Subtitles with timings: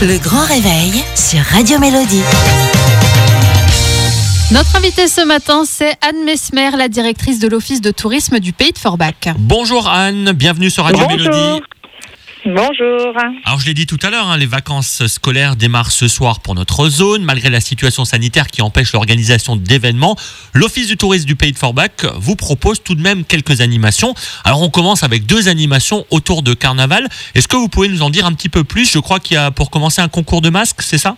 [0.00, 2.22] Le grand réveil sur Radio Mélodie.
[4.52, 8.70] Notre invitée ce matin, c'est Anne Mesmer, la directrice de l'Office de tourisme du Pays
[8.70, 9.34] de Forbach.
[9.36, 11.18] Bonjour Anne, bienvenue sur Radio Bonjour.
[11.18, 11.62] Mélodie.
[12.48, 13.12] Bonjour.
[13.44, 16.54] Alors je l'ai dit tout à l'heure, hein, les vacances scolaires démarrent ce soir pour
[16.54, 17.22] notre zone.
[17.22, 20.16] Malgré la situation sanitaire qui empêche l'organisation d'événements,
[20.54, 24.14] l'Office du tourisme du Pays de Forbach vous propose tout de même quelques animations.
[24.44, 27.06] Alors on commence avec deux animations autour de Carnaval.
[27.34, 28.90] Est-ce que vous pouvez nous en dire un petit peu plus?
[28.90, 31.16] Je crois qu'il y a pour commencer un concours de masques, c'est ça?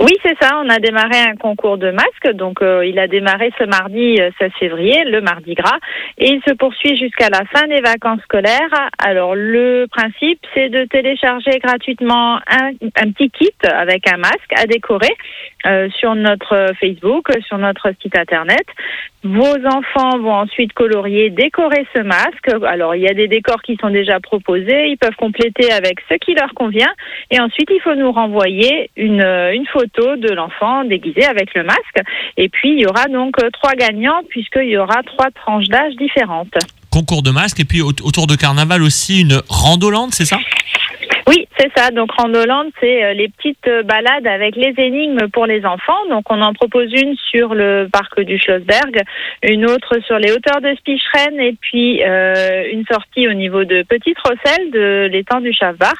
[0.00, 0.58] Oui, c'est ça.
[0.64, 2.32] On a démarré un concours de masques.
[2.32, 5.76] Donc, euh, il a démarré ce mardi euh, 16 février, le mardi gras,
[6.16, 8.88] et il se poursuit jusqu'à la fin des vacances scolaires.
[8.96, 12.72] Alors, le principe, c'est de télécharger gratuitement un,
[13.12, 15.14] petit kit avec un masque à décorer
[15.66, 18.64] euh, sur notre Facebook, sur notre site internet.
[19.22, 22.48] Vos enfants vont ensuite colorier, décorer ce masque.
[22.66, 24.88] Alors, il y a des décors qui sont déjà proposés.
[24.88, 26.90] Ils peuvent compléter avec ce qui leur convient.
[27.30, 31.64] Et ensuite, il faut nous renvoyer une, euh, une photo de l'enfant déguisé avec le
[31.64, 32.00] masque.
[32.36, 35.94] Et puis, il y aura donc euh, trois gagnants puisqu'il y aura trois tranches d'âge
[35.96, 36.54] différentes.
[36.90, 40.38] Concours de masques et puis au- autour de Carnaval aussi une randolande, c'est ça?
[41.26, 41.90] Oui, c'est ça.
[41.90, 46.06] Donc, Randoland, c'est euh, les petites euh, balades avec les énigmes pour les enfants.
[46.08, 49.02] Donc, on en propose une sur le parc du Schlossberg,
[49.42, 53.82] une autre sur les hauteurs de Spicheren et puis euh, une sortie au niveau de
[53.82, 55.94] Petite Rosselle de l'étang du Chavbar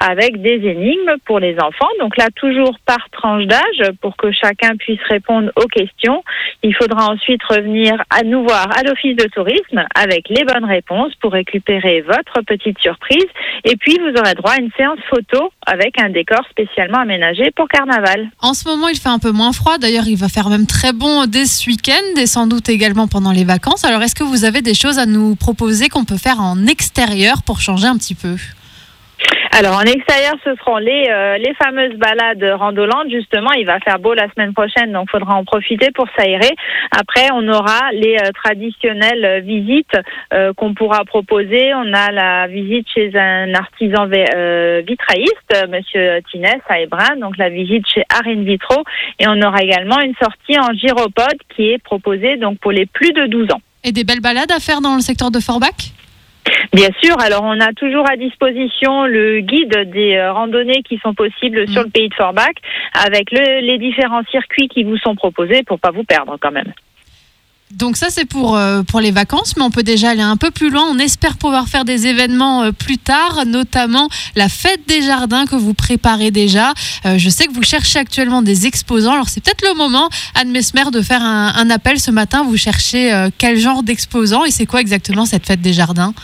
[0.00, 1.88] avec des énigmes pour les enfants.
[2.00, 6.22] Donc là, toujours par tranche d'âge pour que chacun puisse répondre aux questions.
[6.62, 11.14] Il faudra ensuite revenir à nous voir à l'office de tourisme avec les bonnes réponses
[11.16, 13.26] pour récupérer votre petite surprise.
[13.64, 17.68] Et puis, vous aurez droit à une séance photo avec un décor spécialement aménagé pour
[17.68, 18.28] carnaval.
[18.40, 19.78] En ce moment, il fait un peu moins froid.
[19.78, 23.32] D'ailleurs, il va faire même très bon dès ce week-end et sans doute également pendant
[23.32, 23.84] les vacances.
[23.84, 27.42] Alors, est-ce que vous avez des choses à nous proposer qu'on peut faire en extérieur
[27.42, 28.36] pour changer un petit peu?
[29.56, 33.08] Alors, en extérieur, ce seront les, euh, les fameuses balades randolantes.
[33.08, 36.50] Justement, il va faire beau la semaine prochaine, donc faudra en profiter pour s'aérer.
[36.90, 39.96] Après, on aura les euh, traditionnelles visites
[40.32, 41.72] euh, qu'on pourra proposer.
[41.72, 47.48] On a la visite chez un artisan euh, vitrailliste, Monsieur Tinès à Hébrin, donc la
[47.48, 48.82] visite chez Arine Vitro.
[49.20, 53.12] Et on aura également une sortie en gyropode qui est proposée donc pour les plus
[53.12, 53.60] de 12 ans.
[53.84, 55.94] Et des belles balades à faire dans le secteur de Forbach?
[56.72, 61.14] Bien sûr, alors on a toujours à disposition le guide des euh, randonnées qui sont
[61.14, 62.54] possibles sur le pays de Forbach
[63.06, 66.72] avec le- les différents circuits qui vous sont proposés pour pas vous perdre quand même.
[67.70, 70.50] Donc ça c'est pour, euh, pour les vacances, mais on peut déjà aller un peu
[70.52, 70.84] plus loin.
[70.90, 75.56] On espère pouvoir faire des événements euh, plus tard, notamment la fête des jardins que
[75.56, 76.72] vous préparez déjà.
[77.04, 80.50] Euh, je sais que vous cherchez actuellement des exposants, alors c'est peut-être le moment, Anne
[80.50, 82.44] Mesmer, de faire un, un appel ce matin.
[82.44, 86.14] Vous cherchez quel genre d'exposants et c'est quoi exactement cette fête des jardins?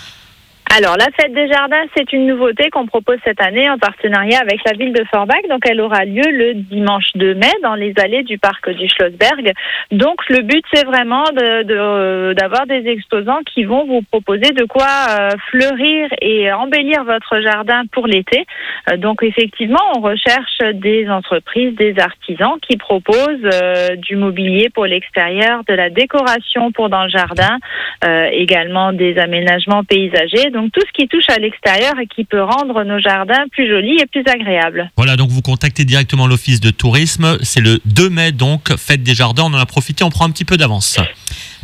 [0.77, 4.61] Alors la fête des jardins, c'est une nouveauté qu'on propose cette année en partenariat avec
[4.65, 5.43] la ville de Forbach.
[5.49, 9.53] Donc elle aura lieu le dimanche 2 mai dans les allées du parc du Schlossberg.
[9.91, 14.65] Donc le but c'est vraiment de- de- d'avoir des exposants qui vont vous proposer de
[14.65, 18.47] quoi euh, fleurir et embellir votre jardin pour l'été.
[18.93, 24.87] Euh, donc effectivement, on recherche des entreprises, des artisans qui proposent euh, du mobilier pour
[24.87, 27.59] l'extérieur, de la décoration pour dans le jardin,
[28.05, 30.51] euh, également des aménagements paysagers.
[30.69, 34.07] Tout ce qui touche à l'extérieur et qui peut rendre nos jardins plus jolis et
[34.07, 34.91] plus agréables.
[34.97, 37.39] Voilà, donc vous contactez directement l'office de tourisme.
[37.43, 39.45] C'est le 2 mai, donc, fête des jardins.
[39.45, 40.99] On en a profité, on prend un petit peu d'avance.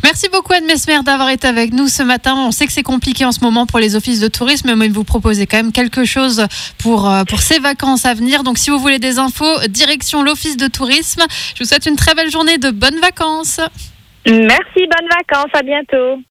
[0.03, 2.35] Merci beaucoup Anne Mesmer d'avoir été avec nous ce matin.
[2.35, 5.03] On sait que c'est compliqué en ce moment pour les offices de tourisme, mais vous
[5.03, 6.45] proposez quand même quelque chose
[6.77, 8.43] pour, euh, pour ces vacances à venir.
[8.43, 11.23] Donc si vous voulez des infos, direction l'office de tourisme.
[11.55, 13.59] Je vous souhaite une très belle journée de bonnes vacances.
[14.27, 16.21] Merci, bonnes vacances, à bientôt.